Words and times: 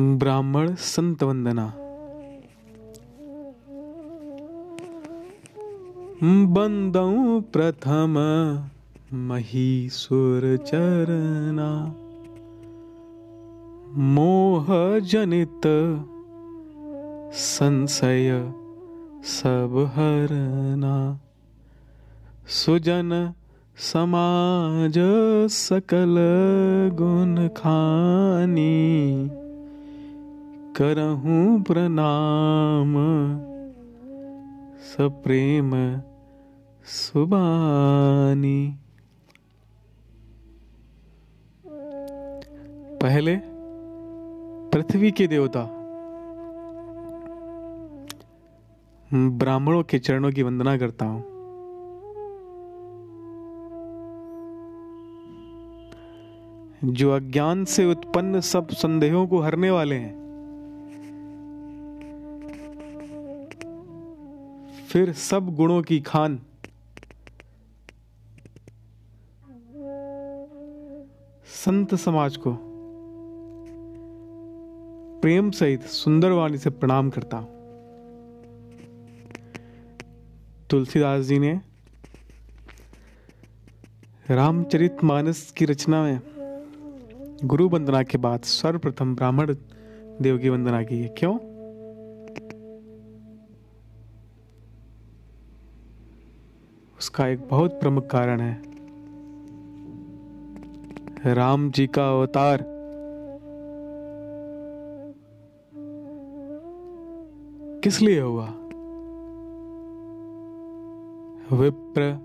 ब्राह्मण 0.00 0.74
संत 0.74 1.22
वंदना। 1.22 1.74
बंदऊ 6.22 7.40
प्रथम 7.40 8.14
महीसुर 9.12 10.56
चरना 10.56 11.68
मोह 13.96 14.66
जनित 14.98 15.62
संशय 17.34 18.52
सब 19.24 19.92
हरना। 19.94 21.20
सुजन 22.48 23.32
समाज 23.76 24.94
सकल 25.50 26.16
गुण 26.94 27.48
खानी। 27.48 28.74
करहूँ 30.76 31.62
प्रणाम। 31.62 32.94
सप्रेम 34.82 35.70
सुबानी। 36.84 38.74
पहले 43.02 43.40
पृथ्वी 44.72 45.10
के 45.10 45.26
देवता, 45.26 45.62
ब्राह्मणों 49.14 49.82
के 49.82 49.98
चरणों 49.98 50.32
की 50.32 50.42
वंदना 50.42 50.76
करता 50.76 51.06
हूँ। 51.06 51.22
जो 56.84 57.10
अज्ञान 57.10 57.64
से 57.64 57.84
उत्पन्न 57.84 58.40
सब 58.40 58.68
संदेहों 58.68 59.26
को 59.26 59.40
हरने 59.40 59.70
वाले 59.70 59.94
हैं 59.94 60.23
फिर 64.94 65.12
सब 65.12 65.54
गुणों 65.54 65.82
की 65.82 66.00
खान। 66.00 66.40
संत 71.46 71.94
समाज 71.94 72.36
को 72.36 72.56
प्रेम 75.20 75.50
सहित 75.50 75.82
सुंदर 75.82 76.30
वाणी 76.30 76.58
से 76.58 76.70
प्रणाम 76.70 77.10
करता 77.10 77.36
हूँ। 77.36 77.48
तुलसीदास 80.70 81.24
जी 81.24 81.38
ने 81.38 81.60
रामचरित 84.30 85.04
मानस 85.04 85.50
की 85.50 85.64
रचना 85.64 86.02
में 86.02 86.20
गुरु 87.44 87.68
वंदना 87.68 88.02
के 88.02 88.18
बाद 88.18 88.40
सर्वप्रथम 88.40 89.14
ब्राह्मण 89.14 89.54
देव 90.20 90.38
की 90.38 90.48
वंदना 90.48 90.82
की 90.82 90.98
है। 90.98 91.08
क्यों? 91.08 91.53
उसका 97.14 97.26
एक 97.26 97.48
बहुत 97.48 97.70
प्रमुख 97.70 98.06
कारण 98.06 98.40
है। 98.40 98.62
राम 101.34 101.70
जी 101.70 101.86
का 101.86 102.10
अवतार। 102.10 102.64
किस 107.84 108.02
लिए 108.02 108.20
हुआ? 108.20 108.48
विप्र, 111.52 112.18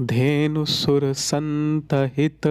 धेनु, 0.00 0.64
सुर, 0.64 1.12
संत, 1.12 1.88
हित। 1.92 2.46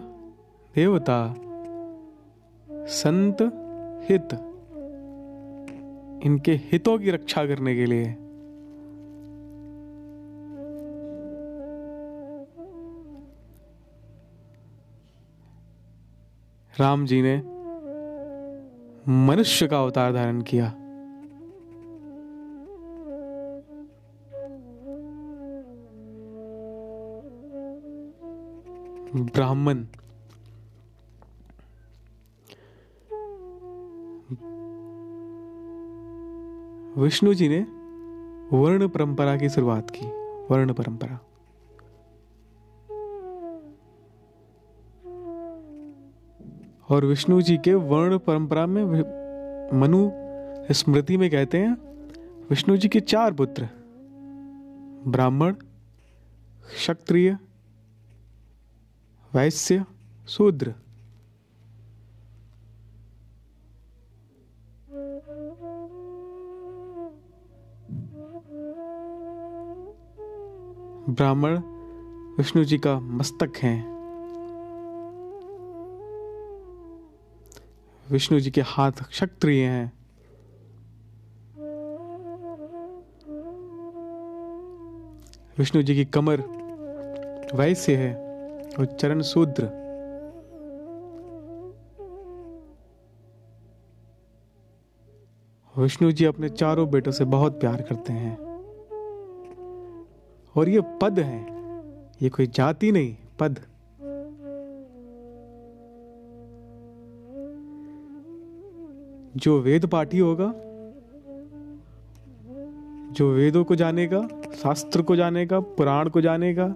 देवता, 0.75 1.35
संत 2.87 3.43
हित। 4.11 4.29
इनके 6.27 6.53
हितों 6.53 6.99
की 6.99 7.11
रक्षा 7.11 7.47
करने 7.47 7.75
के 7.75 7.87
लिए। 7.87 8.05
राम 16.81 17.07
जी 17.07 17.23
ने 17.23 17.37
मनुष्य 19.09 19.67
का 19.67 19.81
अवतार 19.81 20.13
धारण 20.13 20.43
किया। 20.43 20.84
ब्राह्मण। 29.17 29.85
विष्णु 37.03 37.35
जी 37.35 37.49
ने 37.49 37.61
वर्ण 38.57 38.89
परंपरा 38.89 39.37
की 39.37 39.49
शुरुआत 39.49 39.91
की, 39.91 40.07
वर्ण 40.51 40.73
परंपरा। 40.73 41.21
और 46.89 47.05
विष्णु 47.05 47.43
जी 47.43 47.57
के 47.57 47.75
वर्ण 47.75 48.19
परंपरा 48.19 48.67
में 48.67 48.85
मनु 49.81 50.11
स्मृति 50.75 51.17
में 51.17 51.31
कहते 51.31 51.59
हैं, 51.59 51.77
विष्णु 52.51 52.77
जी 52.77 52.89
के 52.89 53.01
चार 53.01 53.33
पुत्र, 53.33 53.69
ब्राह्मण, 55.07 55.53
क्षत्रिय 56.77 57.39
वैश्य 59.37 59.85
शूद्र 60.29 60.75
ब्राह्मण 71.11 71.59
विष्णु 72.39 72.65
जी 72.65 72.79
का 72.79 73.01
मस्तक 73.01 73.53
है। 73.57 73.83
विष्णु 78.11 78.41
जी 78.41 78.51
के 78.51 78.61
हाथ 78.61 78.93
क्षत्रिय 78.93 79.65
हैं। 79.65 79.93
विष्णु 85.59 85.83
जी 85.83 85.95
की 85.95 86.05
कमर 86.05 86.41
वैश्य 87.55 87.97
है। 87.97 88.24
और 88.79 88.87
चरण 88.87 89.23
शूद्र 89.23 89.85
विष्णु 95.79 96.13
जी 96.13 96.25
अपने 96.25 96.49
चारों 96.49 96.91
बेटों 96.91 97.13
से 97.13 97.25
बहुत 97.25 97.61
प्यार 97.61 97.83
करते 97.83 98.13
हैं। 98.13 98.37
और 100.57 100.69
ये 100.69 100.81
पद 101.03 101.19
है, 101.19 101.41
ये 102.23 102.29
कोई 102.29 102.47
जाति 102.47 102.93
नहीं, 102.93 103.17
पद। 103.39 103.59
जो 109.37 109.61
वेद 109.61 109.87
पाठी 109.87 110.19
होगा, 110.19 110.53
जो 113.13 113.33
वेदों 113.33 113.65
को 113.65 113.77
जानेगा, 113.77 114.29
शास्त्र 114.63 115.03
को 115.03 115.17
जानेगा, 115.17 115.61
पुराण 115.61 116.09
को 116.09 116.21
जानेगा 116.21 116.75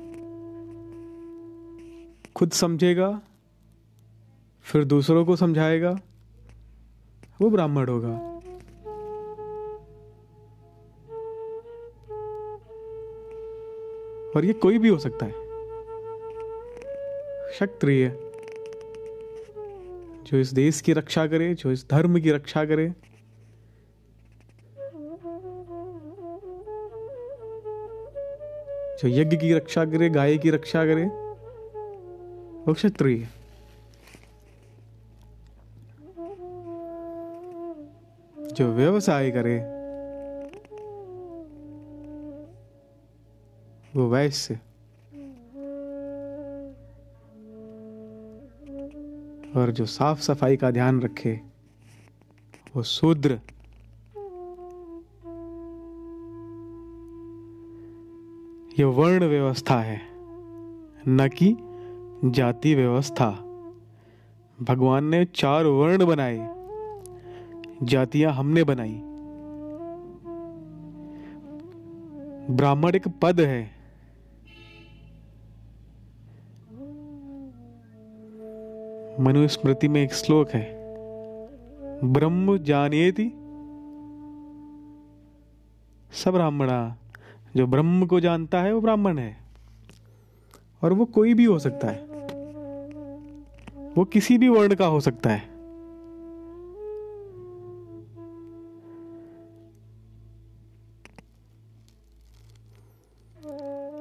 खुद 2.39 2.51
समझेगा, 2.51 3.23
फिर 4.63 4.85
दूसरों 4.85 5.27
को 5.27 5.37
समझाएगा, 5.37 6.01
वो 7.41 7.51
ब्राह्मण 7.51 7.89
होगा। 7.89 8.19
और 14.37 14.45
ये 14.45 14.53
कोई 14.53 14.79
भी 14.79 14.89
हो 14.89 14.99
सकता 14.99 15.27
है। 15.27 15.33
क्षत्रिय, 17.51 18.09
जो 20.27 20.37
इस 20.39 20.55
देश 20.55 20.81
की 20.81 20.93
रक्षा 20.93 21.27
करे, 21.27 21.55
जो 21.55 21.73
इस 21.73 21.91
धर्म 21.91 22.21
की 22.21 22.31
रक्षा 22.31 22.65
करे, 22.65 22.95
जो 28.97 29.09
यज्ञ 29.09 29.37
की 29.37 29.55
रक्षा 29.55 29.85
करे, 29.85 30.09
गाय 30.09 30.39
की 30.39 30.51
रक्षा 30.51 30.85
करे 30.85 31.28
वो 32.69 32.75
क्षत्रिय 32.75 33.29
जो 38.53 38.73
व्यवसाय 38.73 39.31
करे, 39.31 39.59
वो 43.97 44.09
वैश्य। 44.09 44.55
और 49.57 49.71
जो 49.71 49.87
साफ़ 49.87 50.21
सफ़ाई 50.21 50.57
का 50.57 50.71
ध्यान 50.71 51.01
रखे, 51.03 51.41
वो 52.77 52.83
शूद्र। 52.83 53.41
ये 58.79 58.85
वर्ण 58.85 59.29
व्यवस्था 59.29 59.81
है, 59.81 60.01
न 61.09 61.29
कि 61.29 61.57
जाति 62.25 62.75
व्यवस्था। 62.75 63.31
भगवान 64.63 65.05
ने 65.05 65.25
चार 65.25 65.65
वर्ण 65.65 66.07
बनाए। 66.07 66.55
जातियाँ 67.83 68.33
हमने 68.33 68.65
बनाई। 68.65 69.01
ब्राह्मण 72.57 72.95
एक 72.95 73.09
पद 73.23 73.41
है। 73.41 73.71
मनुस्मृति 79.21 79.89
में 79.89 80.03
एक 80.03 80.13
श्लोक 80.13 80.51
है। 80.51 80.79
ब्रह्म 82.05 82.59
जानेति। 82.59 83.29
सब 86.13 86.31
ब्राह्मणा, 86.31 86.97
जो 87.57 87.67
ब्रह्म 87.67 88.07
को 88.07 88.21
जानता 88.21 88.63
है, 88.63 88.75
वो 88.75 88.81
ब्राह्मण 88.81 89.19
है। 89.19 89.37
और 90.83 90.93
वो 90.93 91.05
कोई 91.05 91.35
भी 91.35 91.45
हो 91.45 91.59
सकता 91.59 91.89
है। 91.89 92.08
वो 93.99 94.05
किसी 94.05 94.39
भी 94.39 94.49
वर्ण 94.49 94.75
का 94.75 94.87
हो 94.87 95.01
सकता 95.01 95.31
है। 95.31 95.41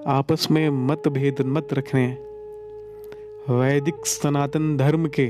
आपस 0.08 0.48
में 0.52 0.70
मतभेद 0.70 1.42
मत 1.42 1.74
रखने, 1.74 2.08
वैदिक 3.50 4.06
सनातन 4.06 4.78
धर्म 4.78 5.10
के 5.20 5.28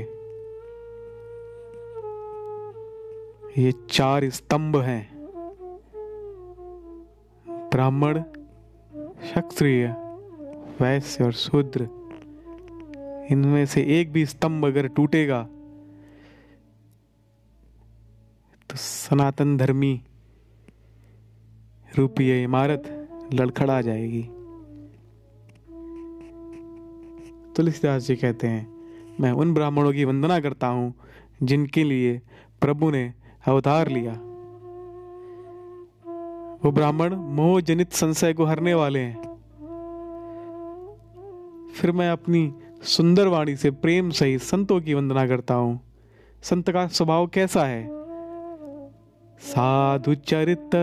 ये 3.62 3.72
चार 3.90 4.30
स्तंभ 4.30 4.76
हैं। 4.76 5.30
ब्राह्मण, 7.48 8.22
क्षत्रिय, 8.94 9.86
वैश्य 10.82 11.24
और 11.24 11.32
शूद्र। 11.32 11.97
इनमें 13.30 13.66
से 13.66 13.82
एक 14.00 14.12
भी 14.12 14.26
स्तंभ 14.26 14.64
अगर 14.66 14.86
टूटेगा 14.86 15.42
तो 18.70 18.76
सनातन 18.76 19.56
धर्मी 19.56 20.00
रूपी 21.98 22.42
इमारत 22.42 22.82
लड़खड़ा 23.34 23.80
जाएगी। 23.80 24.22
तुलसीदास 27.56 28.02
जी 28.02 28.16
कहते 28.16 28.46
हैं, 28.46 28.66
मैं 29.20 29.32
उन 29.32 29.54
ब्राह्मणों 29.54 29.92
की 29.92 30.04
वंदना 30.04 30.40
करता 30.40 30.66
हूँ, 30.66 30.94
जिनके 31.42 31.84
लिए 31.84 32.20
प्रभु 32.60 32.90
ने 32.90 33.12
अवतार 33.46 33.88
लिया। 33.88 34.12
वो 36.64 36.70
ब्राह्मण 36.72 37.14
मोह 37.14 37.60
जनित 37.60 37.92
संशय 37.92 38.32
को 38.32 38.44
हरने 38.44 38.74
वाले 38.74 38.98
हैं। 38.98 39.22
फिर 41.74 41.92
मैं 41.92 42.10
अपनी 42.10 42.52
सुंदर 42.82 43.26
वाणी 43.26 43.56
से 43.56 43.70
प्रेम 43.70 44.10
सहित 44.10 44.40
संतों 44.40 44.80
की 44.80 44.94
वंदना 44.94 45.26
करता 45.26 45.54
हूँ। 45.54 45.80
संत 46.42 46.70
का 46.70 46.86
स्वभाव 46.86 47.26
कैसा 47.26 47.64
है? 47.64 47.88
साधु 49.38 50.14
चरित 50.14 50.76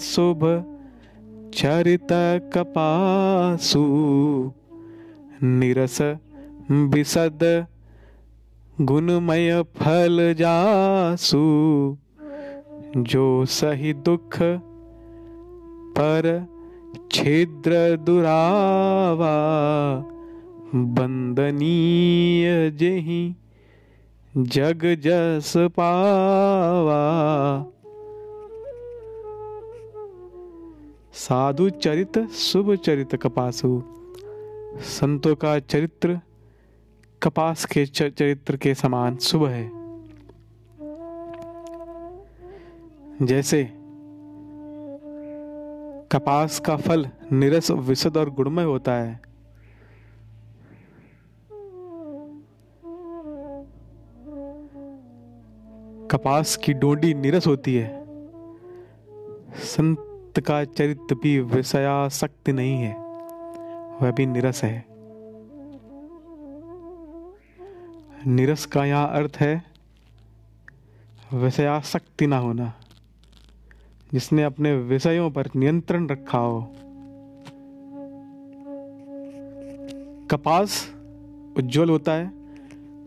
शुभ, 0.00 0.64
चरित 1.54 2.08
कपासु, 2.54 3.82
निरस 5.42 6.02
विसद, 6.70 7.66
गुणमय 8.80 9.62
फल 9.62 10.34
जासु। 10.38 11.96
जो 12.96 13.44
सही 13.44 13.92
दुख 13.92 14.38
पर 15.98 16.46
छिद्र 17.12 17.96
दुरावा 17.96 19.32
बंदनीय 20.74 22.70
जेहि 22.70 23.34
जग 24.36 24.80
जस 24.84 25.52
पावा। 25.56 27.02
साधु 31.12 31.70
चरित, 31.70 32.18
शुभ 32.18 32.74
चरित 32.74 33.14
कपासु। 33.14 33.82
संतों 34.80 35.34
का 35.34 35.58
चरित्र, 35.58 36.20
कपास 37.22 37.64
के 37.64 37.86
चरित्र 37.86 38.56
के 38.56 38.74
समान 38.74 39.16
शुभ 39.16 39.46
है। 39.46 39.70
जैसे 43.26 43.64
कपास 46.12 46.60
का 46.60 46.76
फल 46.76 47.08
निरस 47.32 47.70
विशद 47.70 48.16
और 48.16 48.30
गुणमय 48.30 48.64
होता 48.64 48.92
है 48.92 49.31
कपास 56.12 56.56
की 56.56 56.72
डोडी 56.72 57.14
निरस 57.14 57.46
होती 57.46 57.74
है। 57.74 58.04
संत 59.54 60.40
का 60.46 60.64
चरित्र 60.64 61.14
भी 61.14 61.40
विषयाशक्त 61.40 62.50
नहीं 62.50 62.74
है, 62.74 62.94
वह 64.02 64.10
भी 64.10 64.26
निरस 64.26 64.64
है। 64.64 64.84
निरस 68.26 68.66
का 68.66 68.84
यहाँ 68.84 69.08
अर्थ 69.14 69.36
है 69.36 69.62
विषयाशक्ति 71.34 72.26
ना 72.26 72.38
होना, 72.38 72.72
जिसने 74.12 74.42
अपने 74.42 74.74
विषयों 74.76 75.30
पर 75.30 75.48
नियंत्रण 75.56 76.08
रखा 76.08 76.38
हो। 76.38 76.60
कपास 80.30 80.94
उज्जवल 81.56 81.90
होता 81.90 82.12
है 82.12 82.41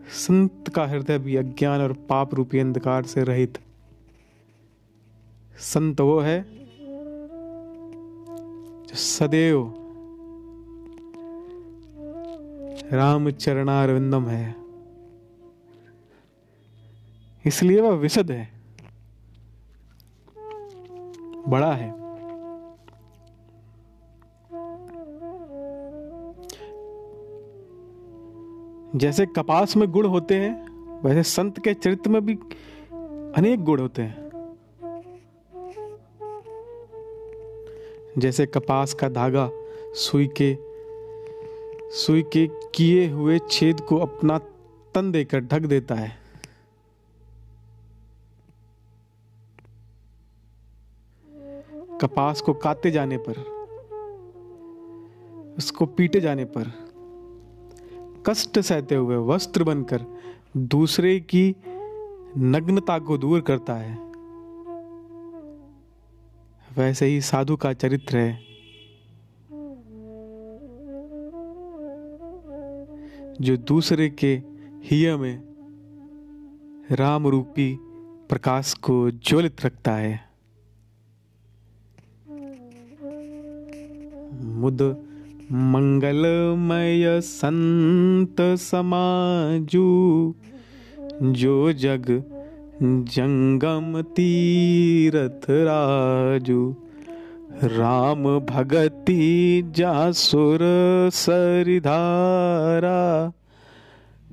संत 0.06 0.68
का 0.68 0.86
हृदय 0.86 1.18
भी 1.18 1.36
अज्ञान 1.36 1.80
और 1.80 1.92
पाप 2.08 2.34
रूपी 2.34 2.58
अंधकार 2.58 3.02
से 3.04 3.24
रहित। 3.24 3.58
संत 5.58 6.00
वो 6.00 6.18
है 6.20 6.40
जो 8.82 8.94
सदैव 8.94 9.72
राम 12.92 13.30
चरणारविंदम 13.30 14.26
है। 14.26 14.54
इसलिए 17.44 17.80
वह 17.80 17.94
विशद 17.96 18.30
है, 18.30 18.48
बड़ा 21.48 21.72
है। 21.74 21.95
जैसे 28.96 29.26
कपास 29.26 29.76
में 29.76 29.90
गुण 29.90 30.06
होते 30.06 30.34
हैं, 30.34 31.00
वैसे 31.02 31.22
संत 31.22 31.58
के 31.58 31.74
चरित्र 31.74 32.10
में 32.10 32.26
भी 32.26 32.34
अनेक 33.36 33.64
गुण 33.64 33.80
होते 33.80 34.02
हैं। 34.02 34.24
जैसे 38.18 38.46
कपास 38.46 38.94
का 38.94 39.08
धागा 39.08 39.48
सुई 39.94 40.28
के 40.40 40.56
सुई 41.96 42.22
के 42.22 42.46
किए 42.74 43.08
हुए 43.08 43.38
छेद 43.50 43.80
को 43.80 43.96
अपना 43.96 44.38
तन 44.94 45.10
देकर 45.12 45.40
ढक 45.40 45.66
देता 45.66 45.94
है। 45.94 46.18
कपास 52.00 52.40
को 52.40 52.54
काटे 52.54 52.90
जाने 52.90 53.18
पर, 53.18 53.44
उसको 55.58 55.86
पीटे 55.86 56.20
जाने 56.20 56.44
पर 56.44 56.85
कष्ट 58.26 58.58
सहते 58.58 58.94
हुए 58.94 59.16
वस्त्र 59.16 59.64
बनकर 59.64 60.04
दूसरे 60.56 61.20
की 61.20 61.56
नग्नता 62.38 62.98
को 62.98 63.18
दूर 63.18 63.40
करता 63.40 63.74
है। 63.74 63.96
वैसे 66.78 67.06
ही 67.06 67.20
साधु 67.20 67.56
का 67.56 67.72
चरित्र 67.72 68.18
है। 68.18 68.46
जो 73.40 73.56
दूसरे 73.56 74.10
के 74.10 74.42
हिय 74.82 75.16
में 75.16 75.42
राम 76.92 77.26
रूपी 77.26 77.78
प्रकाश 78.28 78.74
को 78.74 79.10
ज्वलित 79.10 79.64
रखता 79.64 79.92
है। 79.92 80.28
मुद 84.42 85.06
मंगलमय 85.52 87.20
संत 87.20 88.36
समाजू, 88.40 90.34
जो 91.22 91.72
जग 91.72 92.06
जंगम 92.82 94.02
तीरथ 94.02 95.50
राजू। 95.50 96.76
राम 97.64 98.38
भगति 98.38 99.72
जासुर 99.76 100.58
सरिधारा 101.12 103.32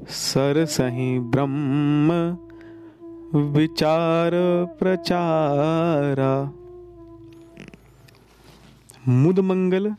सर 0.09 0.65
सही 0.65 1.19
ब्रह्म 1.19 2.37
विचार 3.51 4.31
प्रचारा। 4.79 6.51
मुद 9.07 9.39
मंगल 9.39 9.93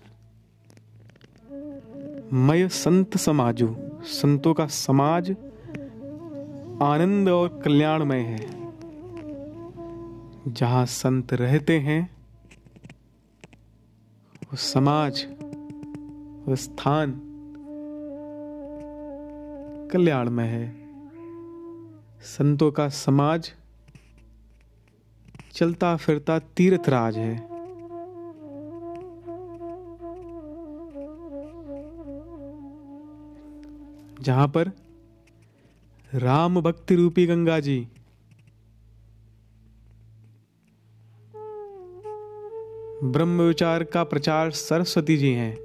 मय 2.32 2.68
संत 2.68 3.16
समाजो। 3.16 4.00
संतों 4.02 4.54
का 4.54 4.66
समाज 4.66 5.30
आनंद 6.82 7.28
और 7.28 7.60
कल्याणमय 7.64 8.20
है। 8.20 8.72
जहाँ 10.48 10.86
संत 10.86 11.32
रहते 11.32 11.78
हैं, 11.78 12.16
वो 14.44 14.56
समाज, 14.56 15.26
वो 16.48 16.56
स्थान 16.56 17.20
कल्याणमय 19.92 20.44
है। 20.44 20.76
संतों 22.20 22.72
का 22.72 22.88
समाज 22.88 23.52
चलता 25.52 25.96
फिरता 25.96 26.38
तीर्थ 26.38 26.88
राज 26.88 27.16
है। 27.16 27.53
जहाँ 34.24 34.48
पर 34.48 34.72
राम 36.14 36.60
भक्ति 36.60 36.94
रूपी 36.94 37.26
गंगा 37.26 37.60
जी। 37.60 37.88
ब्रह्म 43.04 43.42
विचार 43.42 43.84
का 43.84 44.04
प्रचार 44.04 44.50
सरस्वती 44.50 45.16
जी 45.16 45.32
हैं। 45.32 45.56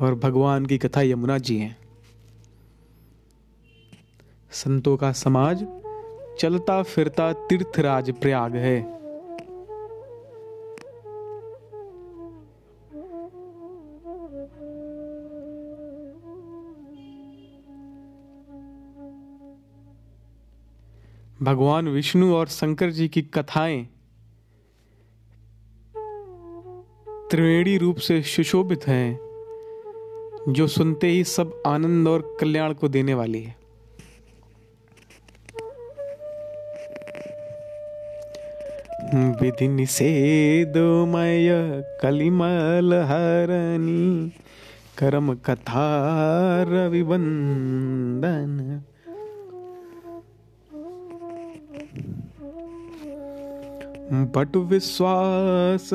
और 0.00 0.14
भगवान 0.14 0.66
की 0.66 0.78
कथा 0.78 1.02
यमुना 1.02 1.38
जी 1.38 1.58
हैं। 1.58 1.78
संतों 4.52 4.96
का 4.96 5.12
समाज 5.12 5.66
चलता 6.38 6.82
फिरता 6.82 7.32
तीर्थराज 7.32 8.10
प्रयाग 8.10 8.56
है। 8.56 9.01
भगवान 21.42 21.88
विष्णु 21.88 22.34
और 22.34 22.46
शंकर 22.46 22.90
जी 22.90 23.08
की 23.08 23.22
कथाएँ 23.22 23.88
त्रिवेणी 27.30 27.78
रूप 27.78 27.96
से 27.96 28.22
सुशोभित 28.22 28.86
हैं, 28.86 29.18
जो 30.48 30.66
सुनते 30.66 31.06
ही 31.06 31.24
सब 31.24 31.62
आनंद 31.66 32.08
और 32.08 32.36
कल्याण 32.40 32.72
को 32.72 32.88
देने 32.88 33.14
वाली 33.14 33.42
है। 33.42 33.62
विधि 39.14 39.68
निषेधमय 39.68 41.48
कलिमल 42.02 42.94
हरणी, 42.94 44.32
करम 44.98 45.34
कथा 45.34 46.02
रविबंदन 46.62 48.82
बट 54.12 54.56
विश्वास, 54.56 55.90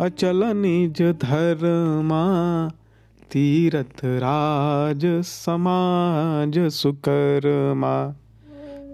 अचल 0.00 0.44
निज 0.44 1.02
धर्मा, 1.02 2.22
तीरथ 3.30 4.04
राज, 4.04 5.06
समाज 5.24 6.58
सुकर्मा। 6.58 8.14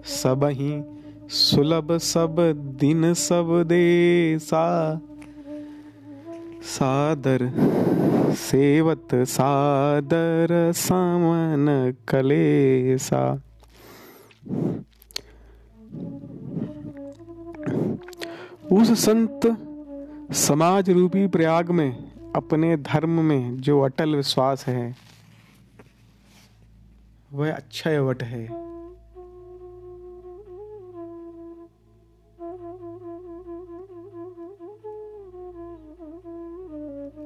सब 0.05 0.43
ही 0.43 0.83
सुलभ 1.29 1.97
सब 1.97 2.35
दिन 2.79 3.13
सब 3.13 3.63
देसा, 3.65 4.99
सादर 6.63 7.51
सेवत 8.31 9.07
सादर 9.13 10.71
समन 10.75 11.93
कलेसा। 12.07 13.41
उस 18.71 18.91
संत 19.05 19.41
समाज 20.33 20.89
रूपी 20.89 21.27
प्रयाग 21.27 21.71
में, 21.71 21.91
अपने 22.35 22.77
धर्म 22.77 23.09
में 23.09 23.57
जो 23.57 23.79
अटल 23.81 24.15
विश्वास 24.15 24.67
है, 24.67 24.95
वह 27.33 27.53
अक्षय 27.55 27.99
वट 27.99 28.23
है। 28.23 28.47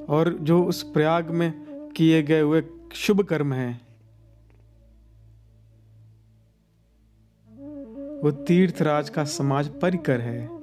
और 0.09 0.37
जो 0.41 0.63
उस 0.63 0.83
प्रयाग 0.83 1.29
में 1.29 1.51
किए 1.97 2.23
गए 2.23 2.41
हुए 2.41 2.63
शुभ 2.93 3.21
कर्म 3.21 3.53
हैं, 3.53 3.81
वो 8.23 8.31
तीर्थराज 8.31 9.09
का 9.09 9.23
समाज 9.23 9.67
परिकर 9.81 10.21
है। 10.21 10.56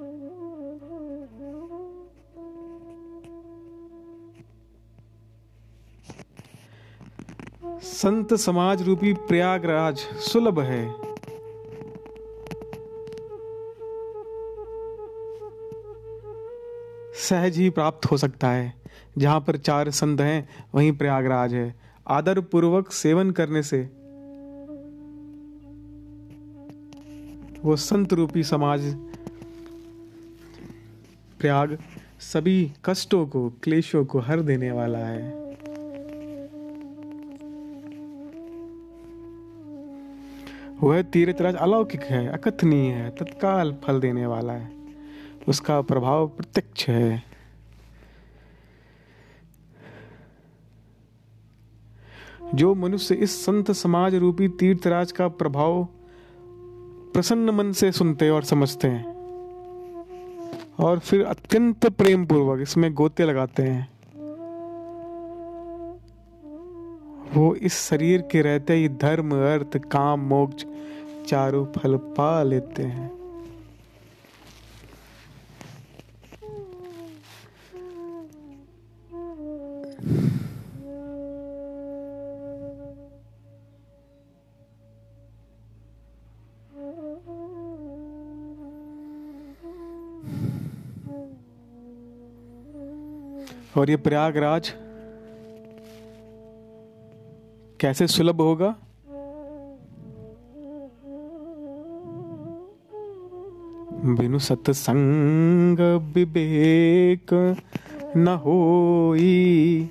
संत 7.85 8.33
समाज 8.33 8.81
रूपी 8.81 9.13
प्रयागराज 9.13 9.97
सुलभ 9.97 10.59
है। 10.59 10.93
सहज 17.15 17.57
ही 17.57 17.69
प्राप्त 17.69 18.05
हो 18.05 18.17
सकता 18.17 18.49
है। 18.49 18.73
जहाँ 19.17 19.39
पर 19.39 19.57
चार 19.57 19.89
संत 19.89 20.21
हैं, 20.21 20.49
वहीं 20.75 20.91
प्रयागराज 20.91 21.53
है। 21.53 21.75
आदर 22.07 22.39
पूर्वक 22.39 22.91
सेवन 22.91 23.31
करने 23.31 23.63
से 23.63 23.81
वो 27.63 27.75
संत 27.75 28.13
रूपी 28.13 28.43
समाज, 28.43 28.93
प्रयाग 31.39 31.77
सभी 32.19 32.71
कष्टों 32.85 33.25
को, 33.27 33.49
क्लेशों 33.49 34.05
को 34.05 34.19
हर 34.19 34.41
देने 34.41 34.71
वाला 34.71 34.97
है। 34.97 35.44
वह 40.83 41.01
तीर्थराज 41.01 41.55
अलौकिक 41.55 42.01
है, 42.01 42.27
अकथनीय 42.27 42.91
है, 42.91 43.09
तत्काल 43.09 43.75
फल 43.83 43.99
देने 43.99 44.25
वाला 44.25 44.53
है। 44.53 44.71
उसका 45.47 45.81
प्रभाव 45.81 46.27
प्रत्यक्ष 46.27 46.87
है। 46.89 47.23
जो 52.55 52.73
मनुष्य 52.75 53.15
इस 53.15 53.45
संत 53.45 53.71
समाज 53.71 54.15
रूपी 54.15 54.47
तीर्थराज 54.49 55.11
का 55.11 55.27
प्रभाव 55.27 55.83
प्रसन्न 57.13 57.49
मन 57.49 57.71
से 57.71 57.91
सुनते 57.91 58.29
और 58.29 58.43
समझते 58.43 58.87
हैं, 58.87 59.05
और 60.79 60.99
फिर 60.99 61.23
अत्यंत 61.25 61.85
प्रेम 61.87 62.25
पूर्वक 62.25 62.61
इसमें 62.61 62.93
गोते 62.93 63.25
लगाते 63.25 63.63
हैं। 63.63 63.94
वो 67.35 67.55
इस 67.55 67.79
शरीर 67.89 68.21
के 68.21 68.41
रहते 68.41 68.73
ही 68.73 68.89
धर्म, 68.89 69.35
अर्थ, 69.35 69.77
काम, 69.77 70.19
मोक्ष, 70.19 70.65
चारों 71.27 71.65
फल 71.65 71.97
पा 71.97 72.43
लेते 72.43 72.83
हैं। 72.83 73.11
और 93.77 93.89
ये 93.89 93.95
प्रयागराज 93.97 94.73
कैसे 97.85 98.07
सुलभ 98.07 98.41
होगा? 98.41 98.75
बिनु 104.05 104.39
सत्संग 104.39 105.79
विवेक 106.15 107.57
न 108.17 108.27
होई। 108.27 109.89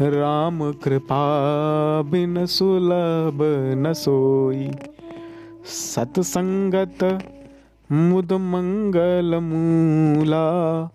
राम 0.00 0.72
कृपा 0.72 1.22
बिन 2.02 2.46
सुलभ 2.46 3.38
न 3.78 3.92
सोई। 3.92 4.70
सत्संगत 5.64 7.28
मुद 7.92 8.32
मंगल 8.32 9.38
मूला। 9.42 10.88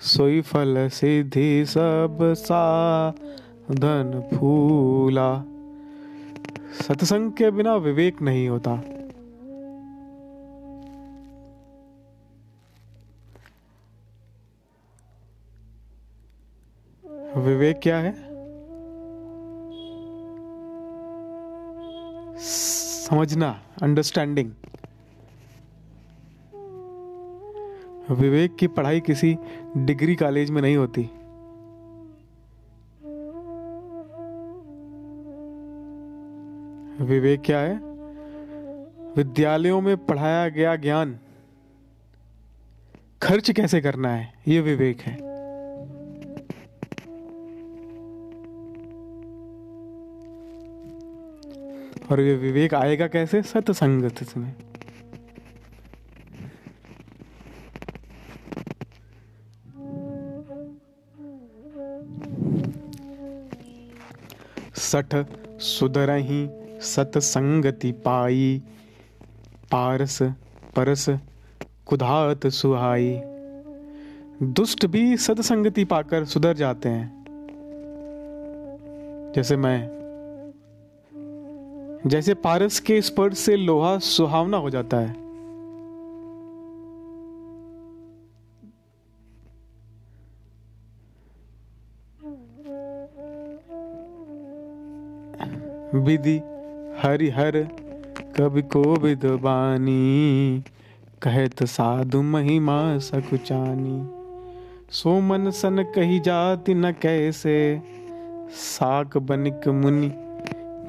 सोई 0.00 0.40
फल 0.40 0.88
सिद्धि 0.88 1.64
सब 1.64 2.18
सा 2.22 3.10
धन 3.70 4.28
फूला। 4.34 5.44
सत्संग 6.82 7.32
के 7.32 7.50
बिना 7.50 7.74
विवेक 7.76 8.22
नहीं 8.22 8.48
होता। 8.48 8.72
विवेक 17.40 17.80
क्या 17.82 17.98
है? 17.98 18.12
समझना 22.38 23.62
अंडरस्टैंडिंग 23.82 24.50
विवेक 28.10 28.56
की 28.56 28.66
पढ़ाई 28.66 29.00
किसी 29.00 29.36
डिग्री 29.76 30.14
कॉलेज 30.14 30.50
में 30.50 30.62
नहीं 30.62 30.76
होती। 30.76 31.10
विवेक 37.08 37.40
क्या 37.40 37.58
है? 37.58 37.74
विद्यालयों 39.16 39.80
में 39.80 39.96
पढ़ाया 39.96 40.48
गया 40.48 40.76
ज्ञान 40.76 41.18
खर्च 43.22 43.50
कैसे 43.50 43.80
करना 43.80 44.14
है? 44.14 44.32
ये 44.48 44.60
विवेक 44.60 45.00
है। 45.00 45.16
और 52.10 52.20
ये 52.20 52.34
विवेक 52.34 52.74
आएगा 52.74 53.06
कैसे? 53.06 53.42
सत्संगत 53.42 54.36
में 54.36 54.54
सठ 64.76 65.26
सुधरही 65.60 66.57
सतसंगति 66.80 67.92
पाई। 67.92 68.62
पारस 69.72 70.22
परस 70.76 71.10
कुधात 71.86 72.46
सुहाई। 72.46 73.20
दुष्ट 74.42 74.86
भी 74.86 75.16
सत्संगति 75.16 75.84
पाकर 75.84 76.24
सुधर 76.24 76.54
जाते 76.54 76.88
हैं। 76.88 77.18
जैसे 79.36 79.56
मैं, 79.56 79.90
जैसे 82.06 82.34
पारस 82.34 82.80
के 82.80 83.02
स्पर्श 83.02 83.38
से 83.38 83.56
लोहा 83.56 83.98
सुहावना 83.98 84.56
हो 84.56 84.70
जाता 84.70 84.96
है। 84.96 85.28
विधि 95.94 96.40
हरिहर 97.02 97.68
कवि 98.36 98.62
को 98.62 98.96
विद 98.96 99.24
बानी 99.24 100.64
कहत 101.22 101.64
साधु 101.64 102.22
महिमा 102.22 102.98
सकुचानी। 102.98 104.08
सो 104.90 105.20
मन 105.20 105.50
सन 105.50 105.82
कही 105.82 106.20
जाति 106.20 106.74
न 106.74 106.92
कैसे, 106.92 107.82
साक 108.50 109.16
बनिक 109.16 109.68
मुनि 109.68 110.12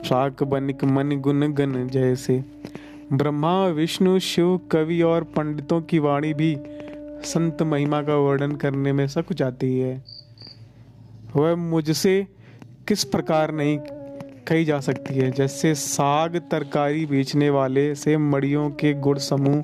साक 0.07 0.43
बनिक 0.43 0.83
मन 0.83 1.11
गुन 1.11 1.53
गन 1.53 1.87
जैसे। 1.87 2.43
ब्रह्मा, 3.13 3.67
विष्णु, 3.67 4.19
शिव, 4.19 4.59
कवि 4.71 5.01
और 5.01 5.23
पंडितों 5.23 5.81
की 5.81 5.99
वाणी 5.99 6.33
भी 6.33 6.57
संत 7.23 7.61
महिमा 7.61 8.01
का 8.01 8.15
वर्णन 8.15 8.51
करने 8.51 8.93
में 8.93 9.07
सक 9.07 9.33
जाती 9.33 9.79
है। 9.79 10.03
वह 11.35 11.55
मुझसे 11.55 12.27
किस 12.87 13.03
प्रकार 13.03 13.51
नहीं 13.51 13.77
कही 14.49 14.65
जा 14.65 14.79
सकती 14.79 15.13
है। 15.13 15.31
जैसे 15.31 15.75
साग 15.75 16.37
तरकारी 16.51 17.05
बेचने 17.05 17.49
वाले 17.49 17.95
से 17.95 18.17
मड़ियों 18.17 18.69
के 18.71 18.93
गुड़ 18.93 19.17
समूह 19.17 19.61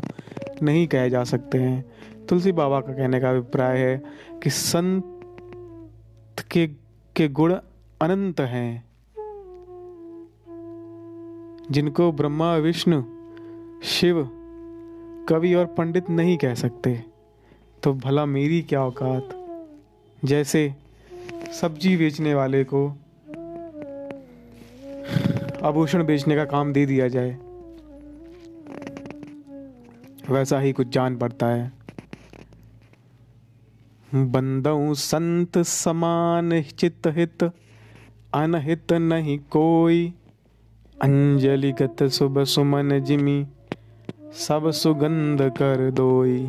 नहीं 0.63 0.87
कहे 0.87 1.09
जा 1.09 1.23
सकते 1.23 1.57
हैं। 1.57 1.85
तुलसी 2.29 2.51
बाबा 2.51 2.79
का 2.81 2.93
कहने 2.93 3.19
का 3.19 3.29
अभिप्राय 3.29 3.77
है 3.77 4.03
कि 4.43 4.49
संत 4.49 6.39
के 6.51 6.67
के 7.15 7.27
गुण 7.27 7.53
अनंत 8.01 8.39
हैं। 8.41 8.83
जिनको 11.71 12.11
ब्रह्मा, 12.11 12.55
विष्णु, 12.55 13.01
शिव, 13.83 14.29
कवि 15.29 15.53
और 15.53 15.65
पंडित 15.65 16.09
नहीं 16.09 16.37
कह 16.37 16.53
सकते 16.53 17.03
तो 17.83 17.93
भला 17.93 18.25
मेरी 18.25 18.61
क्या 18.61 18.83
औकात? 18.83 19.29
जैसे 20.25 20.73
सब्ज़ी 21.61 21.97
बेचने 21.97 22.33
वाले 22.33 22.63
को 22.63 22.97
आभूषण 25.65 26.03
बेचने 26.05 26.35
का 26.35 26.43
काम 26.45 26.73
दे 26.73 26.85
दिया 26.85 27.07
जाए। 27.07 27.37
वैसा 30.29 30.59
ही 30.59 30.71
कुछ 30.73 30.87
जान 30.87 31.17
पड़ता 31.17 31.47
है। 31.47 31.71
बंदऊ 34.11 34.93
संत 34.93 35.57
समान 35.57 36.61
चित 36.61 37.07
हित 37.07 37.43
अनहित 38.33 38.93
नहीं 38.93 39.37
कोई। 39.39 40.13
अंजलिगत 41.01 42.03
सुब 42.03 42.43
सुमन 42.43 42.99
जिमी, 42.99 43.45
सब 44.37 44.69
सुगंध 44.71 45.41
कर 45.41 45.89
दोई। 45.91 46.39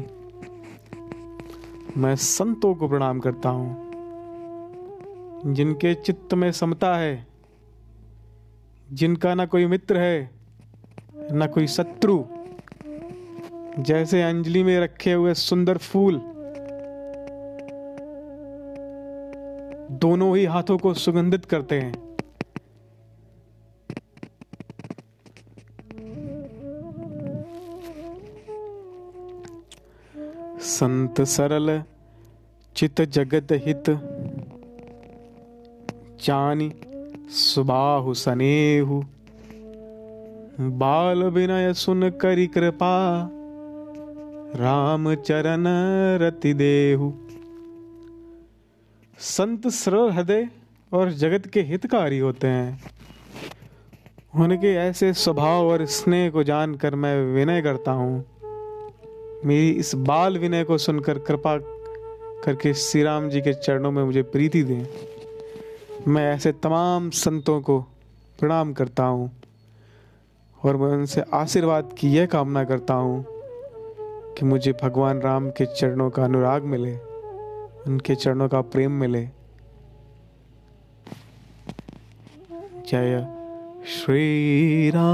मैं 1.96 2.14
संतों 2.16 2.74
को 2.74 2.88
प्रणाम 2.88 3.20
करता 3.20 3.48
हूँ, 3.48 3.68
जिनके 5.46 5.94
चित्त 5.94 6.34
में 6.34 6.50
समता 6.52 6.94
है। 6.96 7.35
जिनका 8.88 9.34
ना 9.34 9.46
कोई 9.46 9.66
मित्र 9.66 9.98
है, 9.98 10.30
ना 11.32 11.46
कोई 11.46 11.66
शत्रु। 11.66 12.24
जैसे 13.78 14.22
अंजलि 14.22 14.62
में 14.62 14.78
रखे 14.80 15.12
हुए 15.12 15.34
सुंदर 15.34 15.78
फूल, 15.78 16.20
दोनों 19.98 20.36
ही 20.36 20.44
हाथों 20.44 20.78
को 20.78 20.94
सुगंधित 20.94 21.44
करते 21.44 21.80
हैं। 21.80 21.94
संत 30.60 31.20
सरल, 31.20 31.82
चित 32.76 33.00
जगत 33.00 33.52
हित 33.66 33.90
जानी 36.24 36.68
सुबाहु 37.30 38.14
सनेहु। 38.14 39.02
बाल 40.60 41.24
विनय 41.24 41.72
सुन 41.72 42.10
करी 42.10 42.46
कृपा। 42.46 43.28
राम 44.56 45.14
चरण 45.14 45.64
रति 46.18 46.54
देहु। 46.54 47.12
संत 49.18 49.68
सरल 49.68 50.10
हृदय 50.10 50.48
और 50.92 51.10
जगत 51.10 51.46
के 51.46 51.60
हितकारी 51.60 52.18
होते 52.18 52.46
हैं। 52.46 52.82
उनके 54.34 54.74
ऐसे 54.74 55.12
स्वभाव 55.12 55.66
और 55.66 55.86
स्नेह 55.86 56.30
को 56.30 56.42
जानकर 56.42 56.94
मैं 56.94 57.26
विनय 57.26 57.62
करता 57.62 57.92
हूँ। 57.92 58.24
मेरी 59.44 59.70
इस 59.70 59.94
बाल 59.94 60.38
विनय 60.38 60.64
को 60.64 60.78
सुनकर 60.78 61.18
कृपा 61.18 61.56
करके 62.44 62.74
श्री 62.74 63.02
राम 63.02 63.28
जी 63.28 63.40
के 63.40 63.54
चरणों 63.54 63.90
में 63.90 64.04
मुझे 64.04 64.22
प्रीति 64.22 64.62
दें। 64.62 64.86
मैं 66.08 66.34
ऐसे 66.34 66.52
तमाम 66.52 67.10
संतों 67.10 67.60
को 67.60 67.80
प्रणाम 68.38 68.72
करता 68.72 69.04
हूँ 69.04 69.30
और 70.64 70.76
मैं 70.76 70.88
उनसे 70.88 71.22
आशीर्वाद 71.34 71.94
की 71.98 72.08
यह 72.08 72.26
कामना 72.26 72.64
करता 72.64 72.94
हूँ 72.94 73.24
कि 74.34 74.44
मुझे 74.44 74.72
भगवान 74.72 75.20
राम 75.20 75.50
के 75.50 75.66
चरणों 75.66 76.10
का 76.10 76.24
अनुराग 76.24 76.62
मिले, 76.62 76.96
उनके 77.86 78.14
चरणों 78.14 78.48
का 78.48 78.60
प्रेम 78.60 78.92
मिले। 78.92 79.28
जय 82.88 83.26
श्री 83.86 84.90
राम। 84.90 85.06